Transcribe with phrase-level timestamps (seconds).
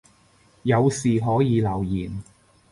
[0.63, 2.23] 有事可以留言